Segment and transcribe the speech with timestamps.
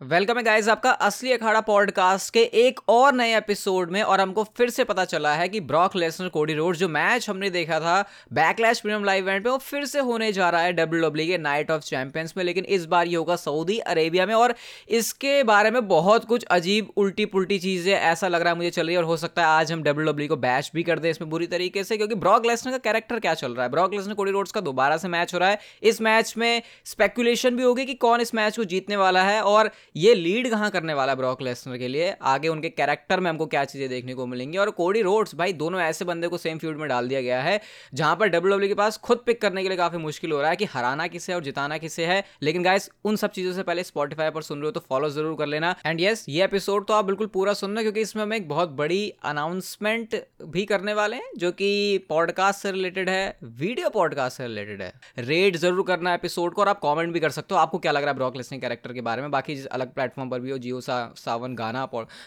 [0.00, 4.42] Welcome है guys आपका असली अखाड़ा पॉडकास्ट के एक और नए एपिसोड में और हमको
[4.56, 8.04] फिर से पता चला है कि ब्रॉक लेसनर कोडी रोड, जो मैच हमने देखा था
[8.32, 11.38] बैकलैश प्रीमियम लाइव इवेंट में, वो फिर से होने जा रहा है डब्ल्यू डब्ल्यू के
[11.38, 14.54] नाइट ऑफ़ चैंपियंस में, लेकिन इस बार ये होगा सऊदी अरेबिया में और
[14.88, 18.86] इसके बारे में बहुत कुछ अजीब उल्टी पुल्टी चीज़ें ऐसा लग रहा है मुझे चल
[18.86, 21.10] रही है और हो सकता है आज हम डब्ल्यू डब्ल्यू को बैच भी कर दें
[21.10, 23.70] इसमें बुरी तरीके से, क्योंकि ब्रॉक लेसनर का कैरेक्टर क्या चल रहा है?
[23.70, 27.56] ब्रॉक लेसनर कोडी रोड्स का दोबारा से मैच हो रहा है। इस मैच में स्पेकुलेशन
[27.56, 30.94] भी होगी कि कौन इस मैच को जीतने वाला है और ये लीड कहाँ करने
[30.94, 32.10] वाला ब्रॉक लेसनर के लिए?
[32.22, 34.58] आगे उनके कैरेक्टर में हमको क्या चीज़ें देखने को मिलेंगी?
[34.58, 37.60] और कोडी रोड्स, भाई, दोनों ऐसे बंदे को सेम फ्यूड में डाल दिया गया है,
[37.94, 40.50] जहाँ पर डब्ल्यू e के पास खुद पिक करने के लिए काफ़ी मुश्किल हो रहा
[40.50, 43.84] है कि हराना किसे और जिताना किसे है। लेकिन गाइस उन सब चीज़ों से पहले
[43.84, 46.94] स्पॉटीफाई पर सुन रहे हो तो फॉलो ज़रूर कर लेना। एंड यस ये एपिसोड तो
[46.94, 51.30] आप बिल्कुल पूरा सुनना क्योंकि इसमें हम एक बहुत बड़ी अनाउंसमेंट भी करने वाले हैं,
[51.36, 56.54] जो कि पॉडकास्ट से रिलेटेड है वीडियो पॉडकास्ट से रिलेटेड है। रेड ज़रूर करना एपिसोड
[56.54, 58.60] को और आप कॉमेंट भी कर सकते हो। आपको क्या लग रहा है ब्रॉक लिस्टिंग
[58.60, 59.30] कैरेक्टर के बारे में?
[59.30, 61.86] बाकी अलग प्लेटफॉर्म पर भी हो, जियो सा, सावन गाना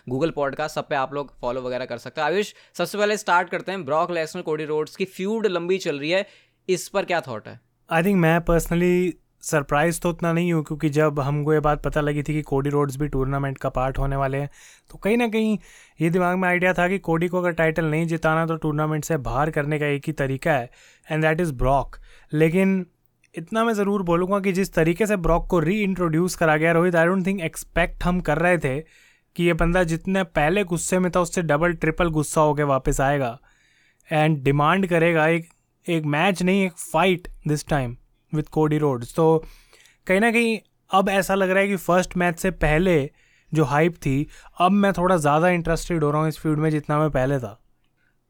[0.09, 3.49] गूगल पॉडकास्ट सब पे आप लोग फॉलो वगैरह कर सकते हैं। आयुष, सबसे पहले स्टार्ट
[3.49, 6.25] करते हैं ब्रॉक लेसनर कोडी रोड्स की फ्यूड लंबी चल रही है,
[6.69, 7.59] इस पर क्या थॉट है?
[7.89, 12.01] आई थिंक मैं पर्सनली सरप्राइज़ तो उतना नहीं हूँ, क्योंकि जब हमको ये बात पता
[12.01, 14.49] लगी थी कि कोडी रोड्स भी टूर्नामेंट का पार्ट होने वाले हैं
[14.91, 15.57] तो कहीं ना कहीं
[16.01, 19.17] ये दिमाग में आइडिया था कि कोडी को अगर टाइटल नहीं जिताना तो टूर्नामेंट से
[19.17, 20.69] बाहर करने का एक ही तरीका है
[21.11, 21.95] एंड दैट इज़ ब्रॉक
[22.33, 22.85] लेकिन
[23.35, 26.95] इतना मैं ज़रूर बोलूँगा कि जिस तरीके से ब्रॉक को री इंट्रोड्यूस करा गया, Rohit
[26.95, 28.79] I don't think expect हम कर रहे थे
[29.35, 33.37] कि ये बंदा जितने पहले गुस्से में था, उससे डबल ट्रिपल गुस्सा होकर वापस आएगा।
[34.09, 35.49] एंड डिमांड करेगा एक
[35.87, 37.95] एक मैच नहीं, एक fight this time
[38.33, 39.43] with Cody Rhodes तो
[40.07, 40.57] कहीं ना कहीं
[40.91, 42.99] अब ऐसा लग रहा है कि फ़र्स्ट मैच से पहले
[43.51, 44.27] जो हाइप थी,
[44.59, 47.59] अब मैं थोड़ा ज़्यादा इंटरेस्टेड हो रहा हूँ इस फ़ील्ड में जितना मैं पहले था।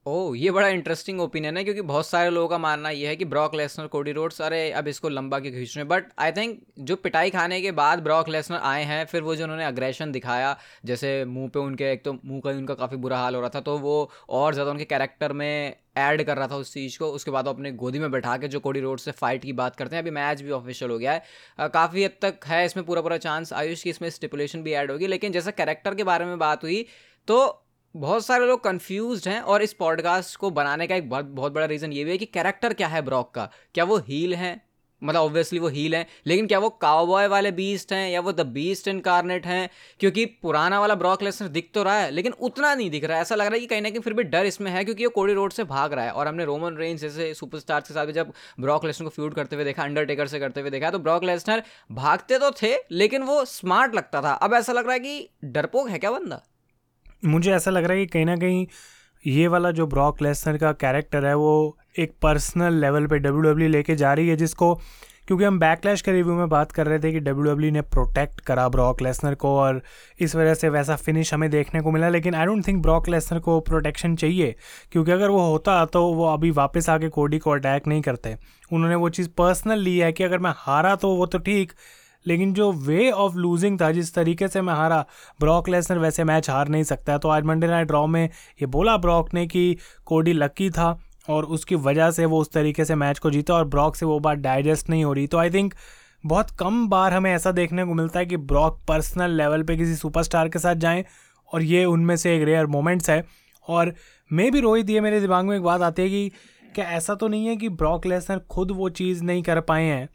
[0.09, 3.25] ओह, ये बड़ा इंटरेस्टिंग ओपिनियन है, क्योंकि बहुत सारे लोगों का मानना ये है कि
[3.25, 6.95] ब्रॉक लेसनर कोडी रोड्स अरे, अब इसको लंबा क्यों खींच रहे बट आई थिंक जो
[6.97, 11.13] पिटाई खाने के बाद ब्रॉक लेसनर आए हैं, फिर वो जो उन्होंने अग्रेशन दिखाया, जैसे
[11.27, 13.77] मुँह पे उनके, एक तो मुँह का उनका काफ़ी बुरा हाल हो रहा था तो
[13.79, 17.45] वो और ज़्यादा उनके कैरेक्टर में ऐड कर रहा था उस चीज़ को, उसके बाद
[17.45, 20.03] वो अपने गोदी में बैठा के जो कोडी रोड से फाइट की बात करते हैं,
[20.03, 23.53] अभी मैच भी ऑफिशियल हो गया है। काफ़ी हद तक है इसमें पूरा पूरा चांस
[23.53, 26.85] आयुष की इसमें स्टिपुलेशन भी ऐड होगी, लेकिन जैसे कैरेक्टर के बारे में बात हुई
[27.27, 31.51] तो बहुत सारे लोग कंफ्यूज हैं और इस पॉडकास्ट को बनाने का एक बहुत बहुत
[31.51, 33.49] बड़ा रीज़न ये भी है कि कैरेक्टर क्या है ब्रॉक का?
[33.73, 34.69] क्या वो हील है?
[35.01, 38.45] मतलब ऑब्वियसली वो हील हैं, लेकिन क्या वो काउबॉय वाले बीस्ट हैं या वो द
[38.47, 39.69] बीस्ट इनकारनेट हैं?
[39.99, 43.21] क्योंकि पुराना वाला ब्रॉक लेसनर दिख तो रहा है, लेकिन उतना नहीं दिख रहा है।
[43.21, 45.09] ऐसा लग रहा है कि कहीं ना कहीं फिर भी डर इसमें है क्योंकि वो
[45.09, 48.13] कोडी रोड से भाग रहा है और हमने रोमन रेंज जैसे सुपरस्टार के साथ भी
[48.13, 51.23] जब ब्रॉक लेसनर को फ्यूड करते हुए देखा अंडरटेकर से करते हुए देखा तो ब्रॉक
[51.23, 55.29] लेसनर भागते तो थे, लेकिन वो स्मार्ट लगता था। अब ऐसा लग रहा है कि
[55.43, 56.41] डरपोक है क्या बंदा?
[57.23, 58.65] मुझे ऐसा लग रहा है कि कहीं ना कहीं
[59.25, 63.67] ये वाला जो ब्रॉक लेसनर का कैरेक्टर है, वो एक पर्सनल लेवल पे डब्ल्यू डब्ल्यू
[63.67, 64.73] e लेके जा रही है, जिसको
[65.27, 67.81] क्योंकि हम बैकलैश के रिव्यू में बात कर रहे थे कि डब्ल्यू डब्ल्यू e ने
[67.83, 69.81] प्रोटेक्ट करा ब्रॉक लेसनर को और
[70.19, 73.39] इस वजह से वैसा फिनिश हमें देखने को मिला, लेकिन I don't think Brock Lesnar
[73.39, 74.55] को प्रोटेक्शन चाहिए,
[74.91, 78.35] क्योंकि अगर वो होता तो वो अभी वापस आके कोडी को अटैक नहीं करते।
[78.71, 81.73] उन्होंने वो चीज़ पर्सनल ली है कि अगर मैं हारा तो वो तो ठीक
[82.27, 85.05] लेकिन जो वे ऑफ़ लूजिंग था, जिस तरीके से मैं हारा
[85.39, 88.65] ब्रॉक लेसनर वैसे मैच हार नहीं सकता है। तो आज मंडे नाइट ड्रॉ में ये
[88.65, 90.99] बोला ब्रॉक ने कि कोडी लकी था
[91.29, 94.19] और उसकी वजह से वो उस तरीके से मैच को जीता और ब्रॉक से वो
[94.19, 95.73] बात डाइजेस्ट नहीं हो रही। तो आई थिंक
[96.25, 99.95] बहुत कम बार हमें ऐसा देखने को मिलता है कि ब्रॉक पर्सनल लेवल पे किसी
[99.95, 101.05] सुपरस्टार के साथ जाएँ
[101.53, 103.23] और ये उनमें से एक रेयर मोमेंट्स है।
[103.67, 103.93] और
[104.31, 106.31] मे भी रोहित, ये मेरे दिमाग में एक बात आती है कि
[106.75, 110.09] क्या ऐसा तो नहीं है कि ब्रॉक लेसनर खुद वो चीज़ नहीं कर पाए हैं?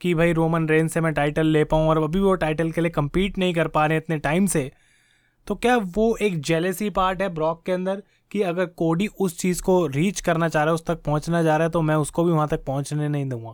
[0.00, 2.90] कि भाई रोमन रेन से मैं टाइटल ले पाऊँ और अभी वो टाइटल के लिए
[2.90, 4.72] कम्पीट नहीं कर पा रहे इतने टाइम से
[5.46, 9.62] तो क्या वो एक जेलेसी पार्ट है ब्रॉक के अंदर कि अगर कोडी उस चीज़
[9.62, 12.24] को रीच करना चाह रहा है, उस तक पहुँचना चाह रहा है तो मैं उसको
[12.24, 13.52] भी वहाँ तक पहुँचने नहीं दूँगा?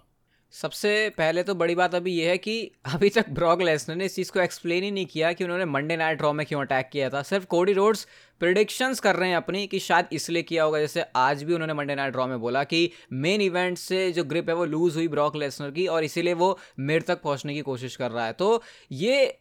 [0.55, 2.53] सबसे पहले तो बड़ी बात अभी यह है कि
[2.87, 5.97] अभी तक ब्रॉक लेसनर ने इस चीज़ को एक्सप्लेन ही नहीं किया कि उन्होंने मंडे
[5.97, 8.07] नाइट ड्रॉ में क्यों अटैक किया था। सिर्फ़ कोडी रोड्स
[8.41, 11.95] प्रिडिक्शंस कर रहे हैं अपनी कि शायद इसलिए किया होगा, जैसे आज भी उन्होंने मंडे
[11.95, 15.37] नाइट ड्रॉ में बोला कि मेन इवेंट से जो ग्रिप है वो लूज़ हुई ब्रॉक
[15.37, 19.39] लेसनर की और इसीलिए वो मेर तक पहुँचने की कोशिश कर रहा है। तो ये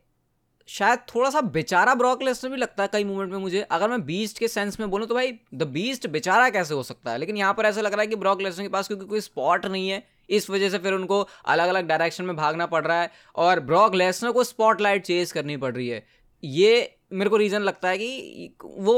[0.70, 4.02] शायद थोड़ा सा बेचारा ब्रॉक लेसनर भी लगता है कई मोमेंट में मुझे। अगर मैं
[4.06, 7.18] बीस्ट के सेंस में बोलूँ तो भाई द बीस्ट बेचारा कैसे हो सकता है?
[7.18, 9.66] लेकिन यहाँ पर ऐसा लग रहा है कि ब्रॉक लेसनर के पास क्योंकि कोई स्पॉट
[9.66, 13.12] नहीं है इस वजह से फिर उनको अलग अलग डायरेक्शन में भागना पड़ रहा है
[13.36, 16.04] और ब्रॉक लेसनर को स्पॉटलाइट चेज करनी पड़ रही है।
[16.44, 18.96] ये मेरे को रीज़न लगता है कि वो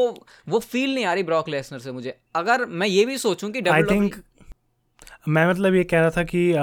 [0.50, 3.62] वो फील नहीं आ रही ब्रॉक लेसनर से मुझे। अगर मैं ये भी सोचूं कि
[3.70, 4.16] आई थिंक
[5.28, 6.54] मैं मतलब ये कह रहा था कि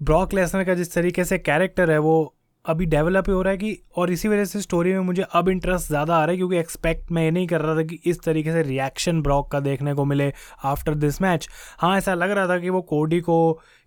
[0.00, 2.34] ब्रॉक लेसनर का जिस तरीके से कैरेक्टर है वो
[2.68, 5.88] अभी डेवलप हो रहा है कि, और इसी वजह से स्टोरी में मुझे अब इंटरेस्ट
[5.88, 8.52] ज़्यादा आ रहा है क्योंकि एक्सपेक्ट मैं ये नहीं कर रहा था कि इस तरीके
[8.52, 10.32] से रिएक्शन ब्रॉक का देखने को मिले
[10.64, 11.48] आफ्टर दिस मैच
[11.78, 13.38] हाँ ऐसा लग रहा था कि वो कोडी को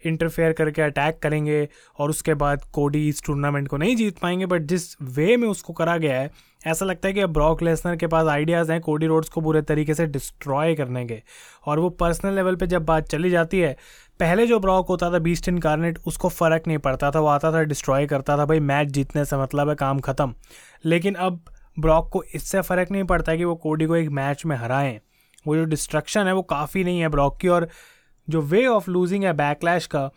[0.03, 1.67] इंटरफेयर करके अटैक करेंगे
[1.99, 5.73] और उसके बाद कोडी इस टूर्नामेंट को नहीं जीत पाएँगे बट जिस वे में उसको
[5.73, 6.29] करा गया है
[6.67, 9.61] ऐसा लगता है कि अब ब्रॉक लेसनर के पास आइडियाज़ हैं, कोडी रोड्स को पूरे
[9.61, 11.21] तरीके से डिस्ट्रॉय करने के।
[11.65, 13.77] और वो पर्सनल लेवल पे जब बात चली जाती है,
[14.19, 17.51] पहले जो ब्रॉक होता था बीस्ट इन कार्नेट उसको फ़र्क नहीं पड़ता था, वो आता
[17.51, 20.35] था डिस्ट्रॉय करता था, भाई मैच जीतने से मतलब है, काम ख़त्म।
[20.85, 21.43] लेकिन अब
[21.79, 24.99] ब्रॉक को इससे फ़र्क नहीं पड़ता कि वो कोडी को एक मैच में हराएँ।
[25.47, 27.69] वो जो डिस्ट्रक्शन है, वो काफ़ी नहीं है ब्रॉक की, और
[28.29, 30.11] जो वे ऑफ़ लूजिंग है बैकलैश का,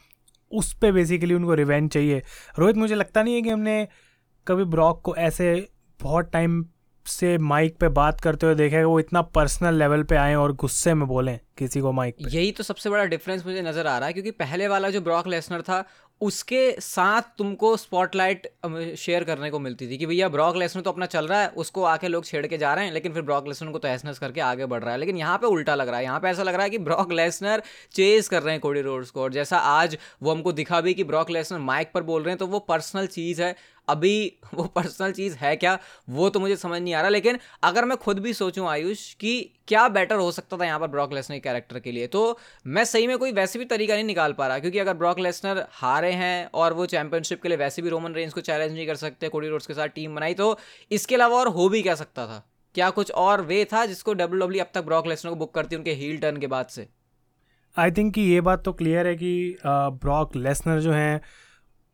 [0.53, 2.23] उस पर बेसिकली उनको रिवेंज चाहिए।
[2.59, 3.89] रोहित, मुझे लगता नहीं है कि हमने
[4.49, 5.69] कभी ब्रॉक को ऐसे
[6.01, 6.65] बहुत टाइम
[7.07, 10.95] से माइक पे बात करते हुए देखा, वो इतना पर्सनल लेवल पे आए और गुस्से
[10.95, 14.07] में बोलें किसी को माइक पे। यही तो सबसे बड़ा डिफरेंस मुझे नज़र आ रहा
[14.07, 15.85] है, क्योंकि पहले वाला जो ब्रॉक लेसनर था,
[16.21, 18.47] उसके साथ तुमको स्पॉटलाइट
[18.99, 21.83] शेयर करने को मिलती थी कि भैया ब्रॉक लेसनर तो अपना चल रहा है, उसको
[21.85, 24.67] आके लोग छेड़ के जा रहे हैं, लेकिन फिर ब्रॉक लेसनर को तहस करके आगे
[24.67, 26.65] बढ़ रहा है। लेकिन यहाँ पे उल्टा लग रहा है, यहाँ पे ऐसा लग रहा
[26.65, 27.63] है कि ब्रॉक लेसनर
[27.95, 31.05] चेज कर रहे हैं कोडी रोड्स को, और जैसा आज वो हमको दिखा भी कि
[31.05, 33.55] ब्रॉक लेसनर माइक पर बोल रहे हैं तो वो पर्सनल चीज़ है
[33.89, 35.79] अभी वो पर्सनल चीज़ है क्या?
[36.09, 39.51] वो तो मुझे समझ नहीं आ रहा, लेकिन अगर मैं खुद भी सोचूं आयुष, कि
[39.69, 42.07] क्या बेटर हो सकता था यहाँ पर ब्रॉक लेसनर कैरेक्टर के लिए?
[42.07, 45.19] तो मैं सही में कोई वैसे भी तरीका नहीं निकाल पा रहा, क्योंकि अगर ब्रॉक
[45.19, 48.87] लेसनर हारे हैं और वो चैंपियनशिप के लिए वैसे भी रोमन रेंज को चैलेंज नहीं
[48.87, 50.59] कर सकते कोडी रोड्स के साथ टीम बनाई तो
[50.91, 52.43] इसके अलावा और हो भी क्या सकता था?
[52.75, 55.77] क्या कुछ और वे था जिसको डब्ल्यू डब्ल्यू अब तक ब्रॉक लेसनर को बुक करती
[55.77, 56.89] उनके हील टर्न के बाद से?
[57.77, 61.21] आई थिंक कि ये बात तो क्लियर है कि ब्रॉक लेसनर जो हैं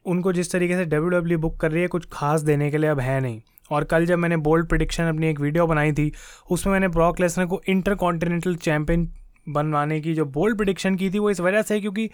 [0.07, 2.91] उनको जिस तरीके से डब्ल्यू डब्ल्यू बुक कर रही है, कुछ खास देने के लिए
[2.91, 6.13] अब है नहीं। और कल जब मैंने बोल्ड प्रडिक्शन अपनी एक वीडियो बनाई थी,
[6.51, 9.09] उसमें मैंने ब्रॉक लेसनर को इंटर कॉन्टिनेंटल चैम्पियन
[9.49, 12.11] बनवाने की जो बोल्ड प्रडिक्शन की थी, वो इस वजह से क्योंकि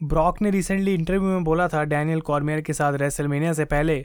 [0.00, 4.04] ब्रॉक ने रिसेंटली इंटरव्यू में बोला था डैनियल कॉर्मियर के साथ रेसलमेनिया से पहले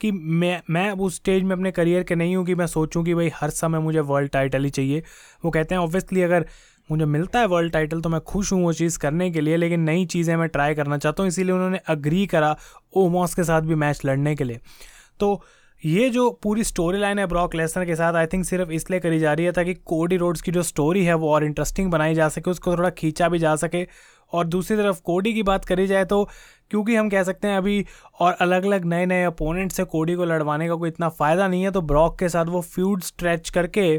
[0.00, 3.14] कि मैं मैं उस स्टेज में अपने करियर के नहीं हूँ कि मैं सोचूं कि
[3.14, 5.02] भाई हर समय मुझे वर्ल्ड टाइटल ही चाहिए।
[5.44, 6.46] वो कहते हैं ऑब्वियसली अगर
[6.90, 9.80] मुझे मिलता है वर्ल्ड टाइटल तो मैं खुश हूँ वो चीज़ करने के लिए, लेकिन
[9.80, 12.56] नई चीज़ें मैं ट्राई करना चाहता हूँ, इसीलिए उन्होंने अग्री करा
[12.96, 14.60] ओमॉस के साथ भी मैच लड़ने के लिए।
[15.20, 15.40] तो
[15.82, 19.18] ये जो पूरी स्टोरी लाइन है ब्रॉक लेसनर के साथ आई थिंक सिर्फ़ इसलिए करी
[19.18, 22.28] जा रही है ताकि कोडी रोड्स की जो स्टोरी है वो और इंटरेस्टिंग बनाई जा
[22.28, 23.86] सके, उसको थोड़ा खींचा भी जा सके।
[24.32, 26.24] और दूसरी तरफ़ कोडी की बात करी जाए तो
[26.70, 27.84] क्योंकि हम कह सकते हैं अभी
[28.20, 31.62] और अलग अलग नए नए अपोनेंट से कोडी को लड़वाने का कोई इतना फ़ायदा नहीं
[31.62, 33.96] है तो ब्रॉक के साथ वो फ्यूड स्ट्रेच करके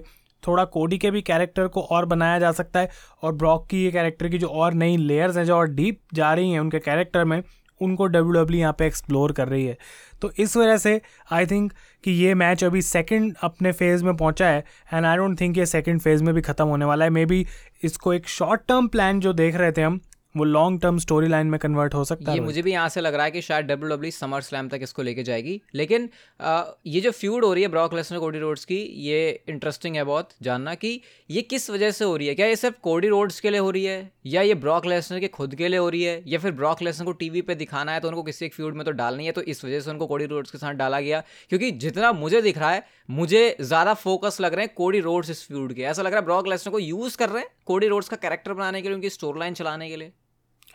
[0.47, 2.89] थोड़ा कोडी के भी कैरेक्टर को और बनाया जा सकता है
[3.23, 6.33] और ब्रॉक की ये कैरेक्टर की जो और नई लेयर्स हैं, जो और डीप जा
[6.33, 7.41] रही हैं उनके कैरेक्टर में,
[7.81, 9.77] उनको डब्ल्यू डब्ल्यू यहाँ पे एक्सप्लोर कर रही है।
[10.21, 10.99] तो इस वजह से
[11.31, 11.71] आई थिंक
[12.03, 15.65] कि ये मैच अभी सेकंड अपने फ़ेज़ में पहुँचा है एंड आई डोंट थिंक ये
[15.65, 17.45] सेकंड फ़ेज़ में भी ख़त्म होने वाला है। मे बी
[17.83, 19.99] इसको एक शॉर्ट टर्म प्लान जो देख रहे थे हम
[20.35, 23.01] वो लॉन्ग टर्म स्टोरी लाइन में कन्वर्ट हो सकता है ये मुझे भी यहाँ से
[23.01, 26.63] लग रहा है कि शायद डब्ल्यू डब्ल्यू समर स्लैम तक इसको लेके जाएगी। लेकिन आ,
[26.85, 30.29] ये जो फ्यूड हो रही है ब्रॉक लेसनर कोडी रोड्स की ये इंटरेस्टिंग है बहुत
[30.41, 30.99] जानना कि
[31.29, 32.35] ये किस वजह से हो रही है?
[32.35, 34.11] क्या ये सिर्फ़ कोडी रोड्स के लिए हो रही है?
[34.25, 36.21] या ये ब्रॉक लेसनर के खुद के लिए हो रही है?
[36.27, 38.85] या फिर ब्रॉक लेसनर को टीवी पे दिखाना है तो उनको किसी एक फ्यूड में
[38.85, 41.23] तो डालनी है तो इस वजह से उनको कोडी रोड्स के साथ डाला गया?
[41.49, 45.45] क्योंकि जितना मुझे दिख रहा है मुझे ज़्यादा फोकस लग रहे हैं कोडी रोड्स इस
[45.47, 48.09] फ्यूड के। ऐसा लग रहा है ब्रॉक लेसनर को यूज़ कर रहे हैं कोडी रोड्स
[48.09, 50.11] का कैरेक्टर बनाने के लिए उनकी स्टोर लाइन चलाने के लिए।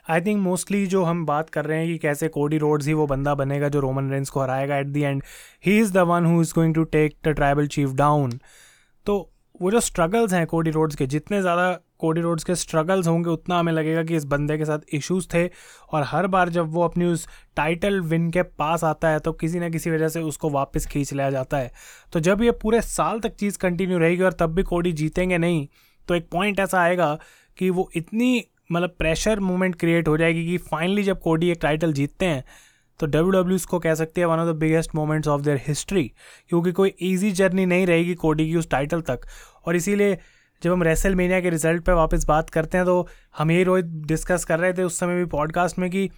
[0.07, 3.07] आई थिंक मोस्टली जो हम बात कर रहे हैं कि कैसे कोडी रोड्स ही वो
[3.07, 5.23] बंदा बनेगा जो रोमन रेंस को हराएगा at the end
[5.67, 8.39] he is the one who is going to take the tribal chief down
[9.07, 9.19] तो
[9.61, 13.59] वो जो स्ट्रगल्स हैं कोडी रोड्स के, जितने ज़्यादा कोडी रोड्स के स्ट्रगल्स होंगे, उतना
[13.59, 15.45] हमें लगेगा कि इस बंदे के साथ इश्यूज़ थे।
[15.93, 17.27] और हर बार जब वो अपनी उस
[17.57, 21.13] टाइटल विन के पास आता है तो किसी ना किसी वजह से उसको वापस खींच
[21.13, 21.71] लिया जाता है।
[22.13, 25.67] तो जब ये पूरे साल तक चीज़ कंटिन्यू रहेगी और तब भी कोडी जीतेंगे नहीं
[26.09, 27.19] तो एक पॉइंट ऐसा आएगा
[27.59, 31.93] कि वो इतनी मतलब प्रेशर मोमेंट क्रिएट हो जाएगी कि फाइनली जब कोडी एक टाइटल
[31.93, 32.45] जीतते हैं
[33.01, 36.13] तो डब्ल्यू डब्ल्यू इसको कह सकती है one of the biggest moments of their history
[36.49, 39.21] क्योंकि कोई ईजी जर्नी नहीं रहेगी कोडी की उस टाइटल तक।
[39.67, 40.19] और इसीलिए
[40.63, 43.09] जब हम रेसल मीनिया के रिज़ल्ट पर वापस बात करते हैं तो
[43.39, 46.11] हम यही रोहित डिस्कस कर रहे थे उस समय भी पॉडकास्ट में कि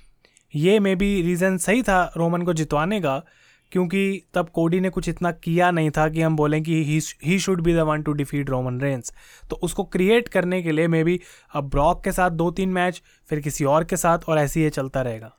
[0.55, 3.25] ये मे बी रीज़न सही था रोमन को जितवाने का
[3.73, 7.61] क्योंकि तब कोडी ने कुछ इतना किया नहीं था कि हम बोलें कि he should
[7.61, 9.13] be the one to defeat Roman Reigns
[9.51, 11.21] तो उसको क्रिएट करने के लिए मे बी
[11.55, 14.71] अब ब्रॉक के साथ दो तीन मैच फिर किसी और के साथ और ऐसे ही
[14.71, 15.35] चलता रहेगा।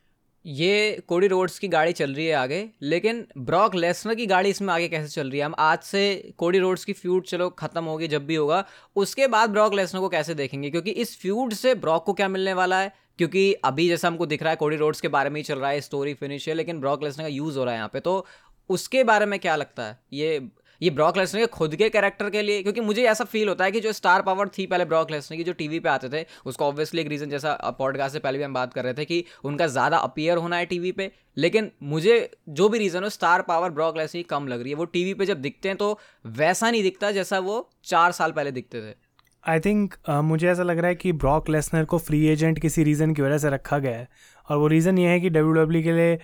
[0.50, 4.74] ये कोडी रोड्स की गाड़ी चल रही है आगे, लेकिन ब्रॉक लेसनर की गाड़ी इसमें
[4.74, 5.46] आगे कैसे चल रही है?
[5.46, 8.66] हम आज से कोडी रोड्स की फ्यूड चलो खत्म होगी जब भी होगा,
[8.96, 10.70] उसके बाद ब्रॉक लेसनर को कैसे देखेंगे?
[10.70, 12.92] क्योंकि इस फ्यूड से ब्रॉक को क्या मिलने वाला है?
[13.18, 15.70] क्योंकि अभी जैसा हमको दिख रहा है, कोडी रोड्स के बारे में ही चल रहा
[15.70, 18.26] है स्टोरी फिनिश है, लेकिन ब्रॉक लेसनर का यूज़ हो रहा है यहाँ पे। तो
[18.70, 20.00] उसके बारे में क्या लगता है?
[20.14, 20.50] ये
[20.82, 23.72] ये ब्रॉक लेसनर के खुद के कैरेक्टर के लिए क्योंकि मुझे ऐसा फील होता है
[23.72, 26.66] कि जो स्टार पावर थी पहले ब्रॉक लेसनर की जो टीवी पे आते थे उसका
[26.66, 29.68] ऑब्वियसली एक रीज़न जैसा पॉडकास्ट से पहले भी हम बात कर रहे थे कि उनका
[29.68, 32.16] ज़्यादा अपियर होना है टीवी पे लेकिन मुझे
[32.50, 35.26] जो भी रीज़न हो स्टार पावर ब्रॉक लेसनर कम लग रही है। वो टीवी पे
[35.26, 38.96] जब दिखते हैं तो वैसा नहीं दिखता जैसा वो चार साल पहले दिखते थे।
[39.44, 42.84] आई थिंक uh, मुझे ऐसा लग रहा है कि ब्रॉक लेसनर को फ्री एजेंट किसी
[42.84, 44.08] रीज़न की वजह से रखा गया है।
[44.48, 46.20] और वो रीज़न ये है कि डब्ल्यू डब्ल्यू के लिए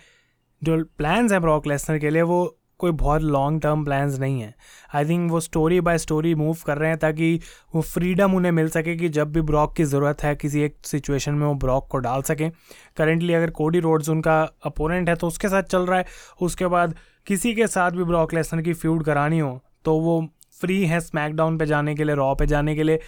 [0.62, 2.46] जो प्लान्स हैं ब्रॉक लेसनर के लिए वो
[2.79, 4.53] कोई बहुत लॉन्ग टर्म प्लान्स नहीं है।
[4.96, 7.39] आई थिंक वो स्टोरी बाय स्टोरी मूव कर रहे हैं ताकि
[7.75, 11.34] वो फ्रीडम उन्हें मिल सके कि जब भी ब्रॉक की ज़रूरत है, किसी एक सिचुएशन
[11.34, 12.50] में वो ब्रॉक को डाल सकें।
[12.98, 16.05] करेंटली अगर कोडी रोड्स उनका अपोनेंट है तो उसके साथ चल रहा है।
[16.41, 16.96] उसके बाद
[17.27, 20.25] किसी के साथ भी ब्रॉक लेसनर की फ्यूड करानी हो तो वो
[20.62, 23.00] फ्री है स्मैकडाउन पे जाने के लिए रॉ पे जाने के लिए।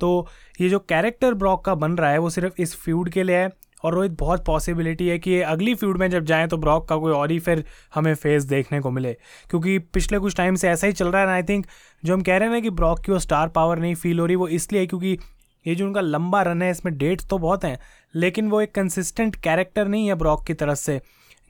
[0.00, 0.26] तो
[0.60, 3.50] ये जो कैरेक्टर ब्रॉक का बन रहा है, वो सिर्फ़ इस फ्यूड के लिए है।
[3.84, 6.96] और रोहित, बहुत पॉसिबिलिटी है कि ये अगली फ्यूड में जब जाएँ तो ब्रॉक का
[6.96, 7.64] कोई और ही फिर
[7.94, 9.12] हमें फेस देखने को मिले।
[9.50, 11.66] क्योंकि पिछले कुछ टाइम से ऐसा ही चल रहा है ना आई थिंक
[12.02, 14.26] जो हम कह रहे हैं ना कि ब्रॉक की वो स्टार पावर नहीं फील हो
[14.26, 15.18] रही, वो इसलिए क्योंकि
[15.66, 17.78] ये जो उनका लंबा रन है, इसमें डेट्स तो बहुत हैं,
[18.14, 21.00] लेकिन वो एक कंसिस्टेंट कैरेक्टर नहीं है ब्रॉक की तरफ़ से,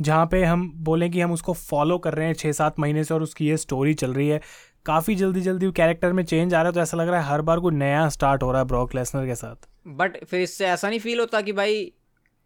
[0.01, 3.15] जहाँ पे हम बोलें कि हम उसको फॉलो कर रहे हैं छः सात महीने से
[3.15, 4.41] और उसकी ये स्टोरी चल रही है।
[4.87, 7.43] काफ़ी जल्दी जल्दी कैरेक्टर में चेंज आ रहा है तो ऐसा लग रहा है हर
[7.43, 10.89] बार कोई नया स्टार्ट हो रहा है ब्रॉक लेसनर के साथ। बट फिर इससे ऐसा
[10.89, 11.93] नहीं फील होता कि भाई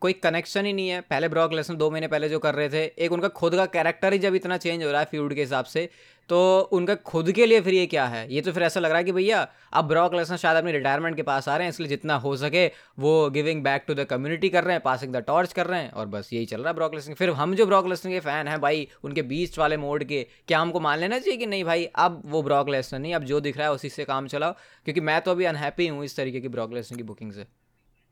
[0.03, 2.85] कोई कनेक्शन ही नहीं है। पहले ब्रॉक लेसन दो महीने पहले जो कर रहे थे,
[2.85, 5.65] एक उनका खुद का कैरेक्टर ही जब इतना चेंज हो रहा है फ्यूड के हिसाब
[5.67, 5.89] से
[6.29, 6.39] तो
[6.73, 8.27] उनका खुद के लिए फिर ये क्या है?
[8.35, 11.17] ये तो फिर ऐसा लग रहा है कि भैया, अब ब्रॉक लेसन शायद अपनी रिटायरमेंट
[11.17, 12.67] के पास आ रहे हैं, इसलिए जितना हो सके
[12.99, 15.91] वो giving back to the community कर रहे हैं पासिंग द टॉर्च कर रहे हैं,
[15.91, 18.49] और बस यही चल रहा है ब्रॉक लेसन फिर हम जो ब्रॉक लेसन के फ़ैन
[18.49, 21.85] हैं भाई, उनके बीच वाले मोड के, क्या हमको मान लेना चाहिए कि नहीं भाई,
[21.87, 24.53] अब वो ब्रॉक लेसन नहीं, अब जो दिख रहा है उसी से काम चलाओ,
[24.85, 27.47] क्योंकि मैं तो अभी अनहैप्पी हूँ इस तरीके की ब्रॉक लेसन की बुकिंग से।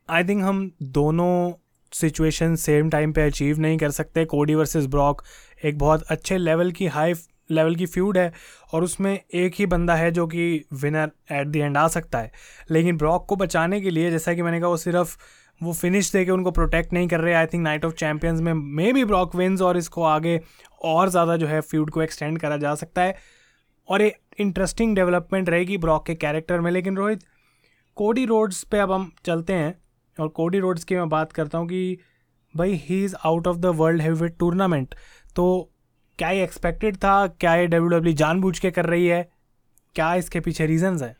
[0.08, 1.52] आई थिंक हम दोनों
[1.92, 5.22] सिचुएशन सेम टाइम पे अचीव नहीं कर सकते। कोडी वर्सेस ब्रॉक
[5.64, 7.14] एक बहुत अच्छे लेवल की हाई
[7.50, 8.32] लेवल की फ्यूड है
[8.74, 12.30] और उसमें एक ही बंदा है जो कि विनर एट द एंड आ सकता है।
[12.70, 15.16] लेकिन ब्रॉक को बचाने के लिए जैसा कि मैंने कहा वो सिर्फ़
[15.60, 18.52] वो फिनिश दे के उनको प्रोटेक्ट नहीं कर रहे। I think Night of Champions में
[18.52, 20.40] मे बी ब्रॉक विन्स और इसको आगे
[20.84, 23.16] और ज़्यादा जो है फ्यूड को एक्सटेंड करा जा सकता है।
[23.88, 27.22] और ये इंटरेस्टिंग डेवलपमेंट रहेगी ब्रॉक के कैरेक्टर में। लेकिन रोहित
[27.96, 29.74] कोडी रोड्स पे अब हम चलते हैं।
[30.20, 31.98] और कोडी रोड्स की मैं बात करता हूँ कि
[32.54, 34.94] भाई he is out of the world heavyweight tournament
[35.36, 35.46] तो
[36.18, 37.26] क्या ये एक्सपेक्टेड था?
[37.26, 39.28] क्या ये डब्ल्यू डब्ल्यू जानबूझ के कर रही है?
[39.94, 41.16] क्या इसके पीछे रीजंस हैं?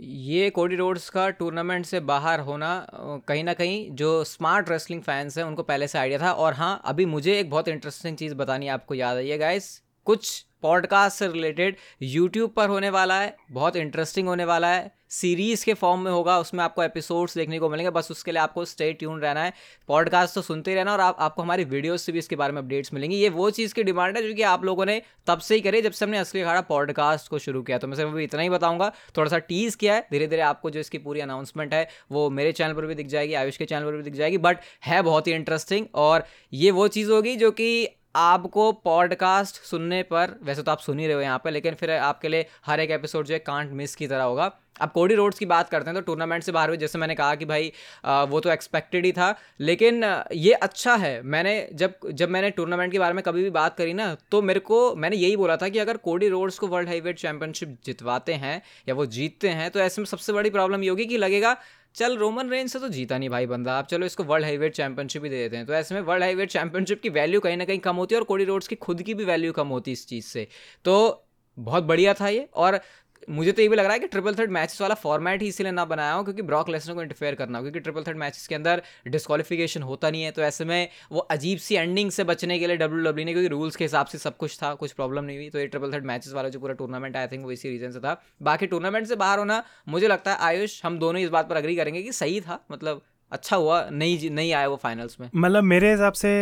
[0.00, 2.86] ये कोडी रोड्स का टूर्नामेंट से बाहर होना
[3.28, 6.80] कहीं ना कहीं जो स्मार्ट रेसलिंग फैंस हैं, उनको पहले से आइडिया था। और हाँ
[6.84, 9.70] अभी मुझे एक बहुत इंटरेस्टिंग चीज़ बतानी आपको याद आई है गाइस
[10.06, 15.64] कुछ पॉडकास्ट से रिलेटेड यूट्यूब पर होने वाला है, बहुत इंटरेस्टिंग होने वाला है। सीरीज़
[15.64, 18.92] के फॉर्म में होगा, उसमें आपको एपिसोड्स देखने को मिलेंगे, बस उसके लिए आपको स्टे
[18.92, 19.52] ट्यून रहना है।
[19.88, 22.60] पॉडकास्ट तो सुनते ही रहना और आप, आपको हमारी वीडियोस से भी इसके बारे में
[22.62, 25.54] अपडेट्स मिलेंगी। ये वो चीज़ की डिमांड है जो कि आप लोगों ने तब से
[25.54, 28.24] ही करी जब से हमने असली अखाड़ा पॉडकास्ट को शुरू किया। तो मैं सिर्फ़ अभी
[28.24, 31.74] इतना ही बताऊँगा थोड़ा सा टीज़ किया है धीरे धीरे आपको जो इसकी पूरी अनाउंसमेंट
[31.74, 34.38] है, वो मेरे चैनल पर भी दिख जाएगी, आयुष के चैनल पर भी दिख जाएगी
[34.38, 40.02] बट है बहुत ही इंटरेस्टिंग और ये वो चीज़ होगी जो कि आपको पॉडकास्ट सुनने
[40.02, 42.80] पर वैसे तो आप सुन ही रहे हो यहाँ पर लेकिन फिर आपके लिए हर
[42.80, 45.90] एक एपिसोड जो है कांट मिस की तरह होगा। अब कोडी रोड्स की बात करते
[45.90, 47.72] हैं तो टूर्नामेंट से बाहर हुई जैसे मैंने कहा कि भाई
[48.04, 50.04] आ, वो तो एक्सपेक्टेड ही था लेकिन
[50.34, 53.94] ये अच्छा है। मैंने जब जब मैंने टूर्नामेंट के बारे में कभी भी बात करी
[53.94, 57.18] ना तो मेरे को मैंने यही बोला था कि अगर कोडी रोड्स को वर्ल्ड हाईवेट
[57.18, 61.06] चैंपियनशिप जितवाते हैं या वो जीतते हैं तो ऐसे में सबसे बड़ी प्रॉब्लम ये होगी
[61.06, 61.56] कि लगेगा
[61.96, 65.24] चल रोमन रेंज से तो जीता नहीं भाई बंदा। आप चलो इसको वर्ल्ड हाईवेट चैंपियनशिप
[65.24, 67.78] ही दे देते हैं। तो ऐसे में वर्ल्ड हाईवेट चैंपियनशिप की वैल्यू कहीं ना कहीं
[67.78, 70.06] कम होती है और कोडी रोड्स की खुद की भी वैल्यू कम होती है इस
[70.08, 70.46] चीज़ से।
[70.84, 71.24] तो
[71.58, 72.80] बहुत बढ़िया था ये और
[73.28, 75.72] मुझे तो ये भी लग रहा है कि ट्रिपल थर्ड मैचेस वाला फॉर्मेट ही इसीलिए
[75.72, 78.54] ना बनाया हो, क्योंकि ब्रॉक लेसनर को इंटरफेयर करना हो, क्योंकि ट्रिपल थर्ड मैचेस के
[78.54, 82.66] अंदर डिस्कालिफिकेशन होता नहीं है तो ऐसे में वो अजीब सी एंडिंग से बचने के
[82.66, 85.24] लिए डब्ल्यू डब्ल्यू e ने, क्योंकि रूल्स के हिसाब से सब कुछ था, कुछ प्रॉब्लम
[85.24, 87.68] नहीं हुई तो ये ट्रिपल थर्ड मैचेस वाला जो पूरा टूर्नामेंट आई थिंक वो इसी
[87.68, 91.28] रीजन से था। बाकी टूर्नामेंट से बाहर होना, मुझे लगता है आयुष, हम दोनों इस
[91.30, 93.02] बात पर अग्री करेंगे कि सही था मतलब
[93.32, 96.32] अच्छा हुआ, नहीं नहीं आया वो फाइनल्स में। मतलब मेरे हिसाब से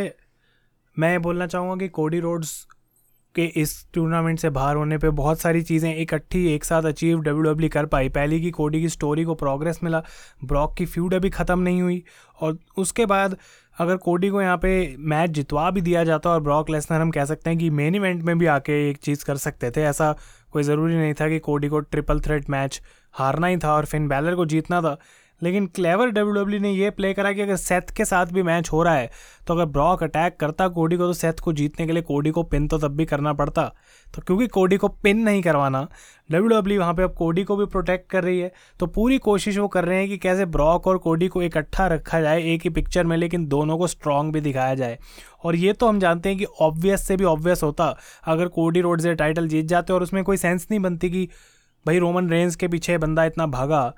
[0.96, 2.66] मैं बोलना चाहूँगा कि कोडी रोड्स
[3.34, 7.42] के इस टूर्नामेंट से बाहर होने पे बहुत सारी चीज़ें इकट्ठी एक साथ अचीव डब्ल्यू
[7.44, 10.02] डब्ल्यू कर पाई। पहली की कोडी की स्टोरी को प्रोग्रेस मिला
[10.44, 12.02] ब्रॉक की फ्यूड अभी ख़त्म नहीं हुई
[12.40, 13.36] और उसके बाद
[13.76, 17.24] अगर कोडी को यहाँ पे मैच जितवा भी दिया जाता और ब्रॉक लेसनर हम कह
[17.24, 20.14] सकते हैं कि मेन इवेंट में भी आके एक चीज़ कर सकते थे। ऐसा
[20.52, 22.80] कोई ज़रूरी नहीं था कि कोडी को ट्रिपल थ्रेट मैच
[23.14, 24.96] हारना ही था और फिन बैलर को जीतना था।
[25.42, 28.82] लेकिन क्लेवर डब्ल्यू ने ये प्ले करा कि अगर सेथ के साथ भी मैच हो
[28.82, 29.10] रहा है
[29.46, 32.42] तो अगर ब्रॉक अटैक करता कोडी को तो सेथ को जीतने के लिए कोडी को
[32.42, 33.64] पिन तो तब भी करना पड़ता।
[34.14, 35.82] तो क्योंकि कोडी को पिन नहीं करवाना
[36.30, 39.58] डब्ल्यू डब्ल्यू वहाँ पर अब कोडी को भी प्रोटेक्ट कर रही है तो पूरी कोशिश
[39.58, 42.70] वो कर रहे हैं कि कैसे ब्रॉक और कोडी को इकट्ठा रखा जाए एक ही
[42.70, 44.98] पिक्चर में, लेकिन दोनों को स्ट्रॉन्ग भी दिखाया जाए।
[45.44, 49.00] और ये तो हम जानते हैं कि ऑब्वियस से भी ऑब्वियस होता, अगर कोडी रोड
[49.00, 51.28] से टाइटल जीत जाते और उसमें कोई सेंस नहीं बनती कि
[51.86, 53.92] भाई रोमन रेंज के पीछे बंदा इतना भागा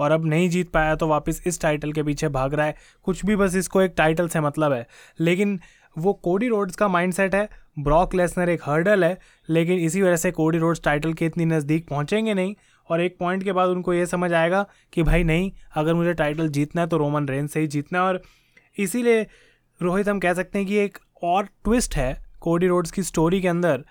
[0.00, 3.24] और अब नहीं जीत पाया तो वापस इस टाइटल के पीछे भाग रहा है। कुछ
[3.26, 4.86] भी बस इसको एक टाइटल से मतलब है।
[5.20, 5.58] लेकिन
[5.96, 10.30] वो कोडी रोड्स का माइंडसेट है ब्रॉक लेसनर एक हर्डल है, लेकिन इसी वजह से
[10.30, 12.54] कोडी रोड्स टाइटल के इतनी नज़दीक पहुँचेंगे नहीं।
[12.90, 16.48] और एक पॉइंट के बाद उनको ये समझ आएगा कि भाई नहीं, अगर मुझे टाइटल
[16.48, 18.22] जीतना है तो रोमन रेन से ही जीतना है। और
[18.78, 19.26] इसीलिए
[19.80, 23.48] रोहित हम कह सकते हैं कि एक और ट्विस्ट है कोडी रोड्स की स्टोरी के
[23.48, 23.84] अंदर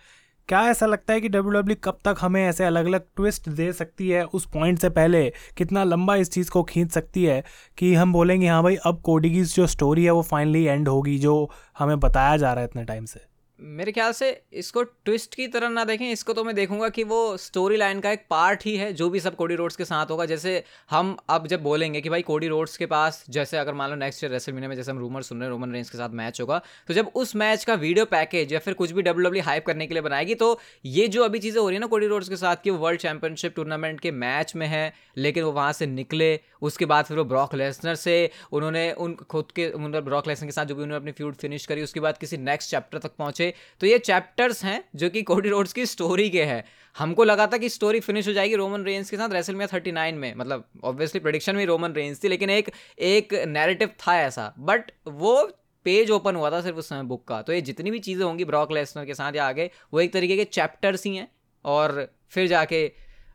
[0.50, 3.74] क्या ऐसा लगता है कि डब्ल्यू डब्ल्यू कब तक हमें ऐसे अलग अलग ट्विस्ट दे
[3.74, 4.24] सकती है?
[4.26, 7.44] उस पॉइंट से पहले कितना लंबा इस चीज़ को खींच सकती है
[7.78, 11.18] कि हम बोलेंगे हाँ भाई, अब कोडी की जो स्टोरी है वो फाइनली एंड होगी,
[11.20, 13.29] जो हमें बताया जा रहा है इतने टाइम से.
[13.60, 17.38] मेरे ख्याल से इसको ट्विस्ट की तरह ना देखें। इसको तो मैं देखूँगा कि वो
[17.38, 20.26] स्टोरी लाइन का एक पार्ट ही है, जो भी सब कोडी रोड्स के साथ होगा।
[20.26, 23.96] जैसे हम अब जब बोलेंगे कि भाई कोडी रोड्स के पास, जैसे अगर मान लो
[23.98, 26.42] नेक्स्ट ईयर रेसल में जैसे हम रूमर सुन रहे हैं रोमन रेंज के साथ मैच
[26.42, 29.66] होगा तो जब उस मैच का वीडियो पैकेज या फिर कुछ भी डब्ल्यू डब्ल्यू हाइप
[29.66, 32.30] करने के लिए बनाएगी तो ये जो अभी चीज़ें हो रही है ना कोडी रोड्स
[32.30, 35.86] के साथ कि वो वर्ल्ड चैंपियनशिप टूर्नामेंट के मैच में है, लेकिन वो वहाँ से
[35.88, 39.68] निकले, उसके बाद फिर वो ब्रॉक लेसनर से उन्होंने उन खुद के
[40.00, 42.72] ब्रॉक लेसनर के साथ जो भी उन्होंने अपनी फ्यूड फिनिश करी, उसके बाद किसी नेक्स्ट
[42.72, 43.49] चैप्टर तक पहुँचे
[43.82, 46.64] तो ये चैप्टर्स हैं जो कि कोडी रोड्स की स्टोरी के हैं।
[46.96, 49.92] हमको लगा था कि स्टोरी फिनिश हो जाएगी रोमन रेंज के साथ रेसल में थर्टी
[49.92, 54.54] नाइन में। मतलब ऑब्वियसली प्रडिक्शन में रोमन रेंज थी, लेकिन एक एक नैरेटिव था ऐसा।
[54.60, 55.44] बट वो
[55.86, 58.46] पेज ओपन हुआ था सिर्फ़ उस समय बुक का। तो ये जितनी भी चीज़ें होंगी
[58.46, 61.28] ब्रॉक लेसनर के साथ या आगे, वो एक तरीके के चैप्टर्स ही हैं।
[61.66, 62.92] और फिर जाके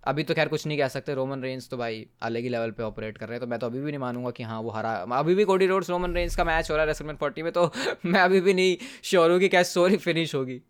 [0.06, 2.82] अभी तो खैर कुछ नहीं कह सकते रोमन रेंज तो भाई अलग ही लेवल पे
[2.82, 4.92] ऑपरेट कर रहे हैं तो मैं तो अभी भी नहीं मानूँगा कि हाँ वो हरा
[5.12, 7.72] अभी भी कोडी रोड्स रोमन रेंज का मैच हो रहा है रेसलमेंट फोर्टी में तो
[8.06, 10.60] मैं अभी भी नहीं श्योर हूँ कि क्या स्टोरी फिनिश होगी।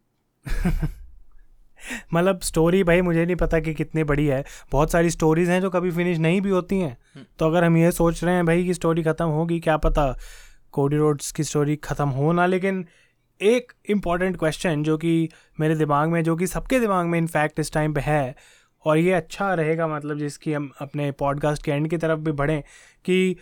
[2.14, 5.71] मतलब स्टोरी भाई मुझे नहीं पता कि कितनी बड़ी है। बहुत सारी स्टोरीज हैं जो
[5.71, 8.64] कभी फिनिश नहीं भी होती हैं। हम्म। तो अगर हम ये सोच रहे हैं भाई
[8.64, 10.17] कि स्टोरी ख़त्म होगी क्या पता
[10.73, 12.85] कोडी रोड्स की स्टोरी ख़त्म हो ना लेकिन
[13.43, 15.29] एक इंपॉर्टेंट क्वेश्चन जो कि
[15.61, 18.35] मेरे दिमाग में जो कि सबके दिमाग में इनफैक्ट इस टाइम पे है
[18.85, 22.62] और ये अच्छा रहेगा मतलब जिसकी हम अपने पॉडकास्ट के एंड की तरफ़ भी बढ़ें,
[23.05, 23.37] कि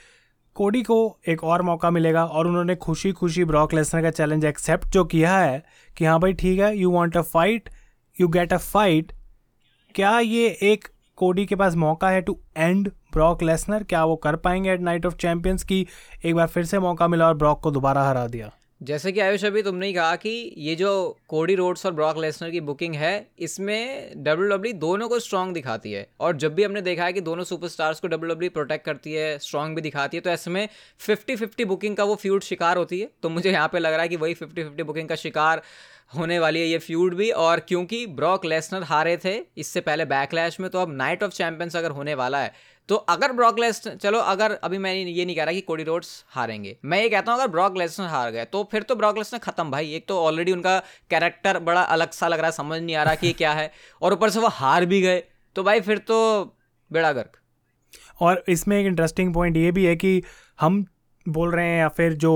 [0.54, 4.88] कोडी को एक और मौका मिलेगा और उन्होंने खुशी खुशी ब्रॉक लेसनर का चैलेंज एक्सेप्ट
[4.88, 5.62] जो किया है,
[5.96, 7.68] कि हाँ भाई ठीक है you want a fight
[8.20, 9.12] you get a fight
[9.94, 14.36] क्या ये एक कोडी के पास मौका है टू एंड ब्रॉक लेसनर क्या वो कर
[14.36, 15.86] पाएँगे एट नाइट ऑफ़ चैंपियंस की
[16.24, 18.50] एक बार फिर से मौका मिला और ब्रॉक को दोबारा हरा दिया?
[18.82, 20.90] जैसे कि आयुष, अभी तुमने ही कहा कि ये जो
[21.28, 25.92] कोडी रोड्स और ब्रॉक लेसनर की बुकिंग है, इसमें डब्ल्यू डब्ल्यू दोनों को स्ट्रॉन्ग दिखाती
[25.92, 29.12] है। और जब भी हमने देखा है कि दोनों सुपरस्टार्स को डब्ल्यू डब्ल्यू प्रोटेक्ट करती
[29.12, 30.68] है स्ट्रॉन्ग भी दिखाती है तो ऐसे में
[31.00, 34.02] फिफ्टी फिफ्टी बुकिंग का वो फ्यूड शिकार होती है। तो मुझे यहाँ पर लग रहा
[34.02, 35.62] है कि वही फिफ्टी फिफ्टी बुकिंग का शिकार
[36.16, 40.60] होने वाली है ये फ्यूड भी। और क्योंकि ब्रॉक लेसनर हारे थे, इससे पहले बैकलैश
[40.60, 42.52] में तो अब नाइट ऑफ़ चैंपियंस अगर होने वाला है
[42.88, 46.08] तो अगर ब्रॉक लेसनर चलो अगर अभी मैं ये नहीं कह रहा कि कोडी रोड्स
[46.28, 49.40] हारेंगे, मैं ये कहता हूँ अगर ब्रॉक लेसनर हार गए तो फिर तो ब्रॉक लेसनर
[49.40, 50.78] खत्म भाई। एक तो ऑलरेडी उनका
[51.10, 53.70] कैरेक्टर बड़ा अलग सा लग रहा है, समझ नहीं आ रहा कि क्या है।
[54.02, 55.22] और ऊपर से वो हार भी गए
[55.56, 56.18] तो भाई फिर तो
[56.90, 57.36] बेड़ा गर्क।
[58.20, 60.22] और इसमें एक इंटरेस्टिंग पॉइंट ये भी है कि
[60.60, 60.84] हम
[61.26, 62.34] बोल रहे हैं या फिर जो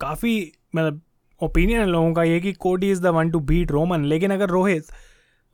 [0.00, 0.36] काफ़ी
[0.76, 1.00] मतलब
[1.40, 4.48] ओपिनियन है लोगों का, ये कि Cody is the one to beat Roman लेकिन अगर
[4.48, 4.86] रोहित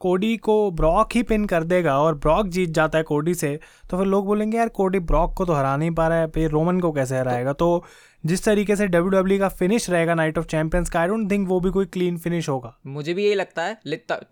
[0.01, 3.59] कोडी को ब्रॉक ही पिन कर देगा और ब्रॉक जीत जाता है कोडी से
[3.91, 6.51] तो फिर लोग बोलेंगे, यार, कोडी ब्रॉक को तो हरा नहीं पा रहा है, फिर
[6.51, 7.53] रोमन को कैसे हराएगा?
[7.53, 7.85] तो
[8.25, 11.49] जिस तरीके से डब्ल्यू डब्ल्यू का फिनिश रहेगा नाइट ऑफ़ चैंपियंस का आई डोंट थिंक
[11.49, 13.79] वो भी कोई क्लीन फिनिश होगा। मुझे भी यही लगता है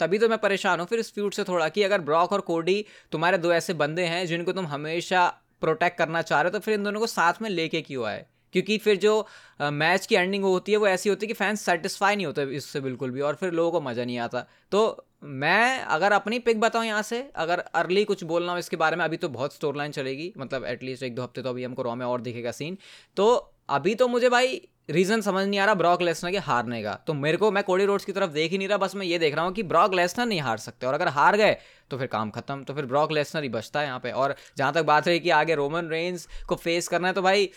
[0.01, 2.85] तभी तो मैं परेशान हूँ, फिर इस फ्यूड से थोड़ा कि अगर ब्रॉक और कोडी
[3.13, 5.27] तुम्हारे दो ऐसे बंदे हैं जिनको तुम हमेशा
[5.61, 8.25] प्रोटेक्ट करना चाह रहे हो तो फिर इन दोनों को साथ में लेके क्यों आए?
[8.55, 9.27] क्योंकि फिर जो
[9.63, 12.81] मैच की एंडिंग होती है, वो ऐसी होती है कि फैंस सेटिस्फाई नहीं होते इससे
[12.81, 16.85] बिल्कुल भी और फिर लोगों को मज़ा नहीं आता। तो मैं अगर अपनी पिक बताऊँ
[16.87, 19.93] यहाँ से, अगर अर्ली कुछ बोलना हो इसके बारे में, अभी तो बहुत स्टोर लाइन
[19.93, 22.77] चलेगी मतलब एटलीस्ट एक दो हफ़्ते तो अभी हमको रॉ में और दिखेगा सीन
[23.17, 26.93] तो अभी तो मुझे भाई रीज़न समझ नहीं आ रहा ब्रॉक लेसनर के हारने का।
[27.07, 29.19] तो मेरे को, मैं कोडी रोड्स की तरफ़ देख ही नहीं रहा, बस मैं ये
[29.19, 31.57] देख रहा हूँ कि ब्रॉक लेसनर नहीं हार सकते और अगर हार गए
[31.91, 34.73] तो फिर काम खत्म। तो फिर ब्रॉक लेसनर ही बचता है यहाँ पे और जहाँ
[34.73, 37.51] तक बात रही कि आगे रोमन रेंज को फेस करना है तो भाई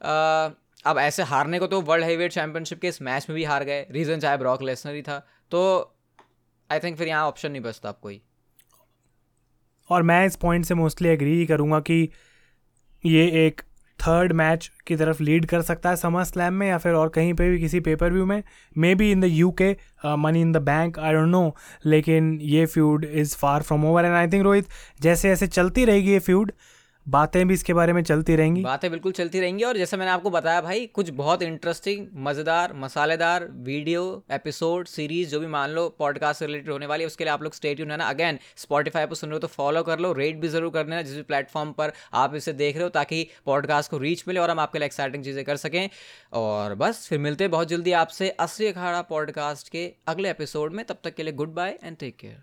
[0.00, 3.86] अब ऐसे हारने को तो वर्ल्ड हेवीवेट चैंपियनशिप के इस मैच में भी हार गए।
[3.90, 5.18] रीज़न चाहे ब्रॉक लेसनर ही था।
[5.50, 5.60] तो
[6.70, 8.20] आई थिंक फिर यहाँ ऑप्शन नहीं बचता आपको ही
[9.90, 12.08] और मैं इस पॉइंट से मोस्टली एग्री करूँगा कि
[13.06, 13.60] ये एक
[14.00, 17.32] थर्ड मैच की तरफ़ लीड कर सकता है समर स्लैम में या फिर और कहीं
[17.34, 18.42] पे भी, किसी पेपर व्यू में।
[18.94, 19.76] Maybe in the U K
[20.16, 21.56] money in the bank I don't know
[21.86, 24.68] लेकिन ये feud is far from over and I think Rohit
[25.00, 26.52] जैसे जैसे चलती रहेगी ये फ्यूड
[27.08, 30.30] बातें भी इसके बारे में चलती रहेंगी। बातें बिल्कुल चलती रहेंगी और जैसे मैंने आपको
[30.30, 36.40] बताया भाई, कुछ बहुत इंटरेस्टिंग मज़ेदार, मसालेदार वीडियो एपिसोड सीरीज़ जो भी मान लो पॉडकास्ट
[36.40, 39.06] से रिलेटेड होने वाली है, उसके लिए आप लोग स्टेट यून है ना। अगेन स्पॉटीफाई
[39.06, 41.22] पर सुन रहे हो तो फॉलो कर लो रेट भी ज़रूर कर लेना जिस भी
[41.22, 44.78] प्लेटफॉर्म पर आप इसे देख रहे हो ताकि पॉडकास्ट को रीच मिले और हम आपके
[44.78, 45.88] लिए एक्साइटिंग चीज़ें कर सकें।
[46.34, 50.84] और बस, फिर मिलते हैं बहुत जल्दी आपसे। असली अखाड़ा पॉडकास्ट के अगले एपिसोड में।
[50.84, 52.42] तब तक के लिए good bye and take care